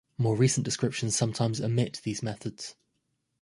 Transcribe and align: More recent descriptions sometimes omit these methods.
More 0.17 0.35
recent 0.35 0.65
descriptions 0.65 1.15
sometimes 1.15 1.61
omit 1.61 2.01
these 2.03 2.23
methods. 2.23 2.73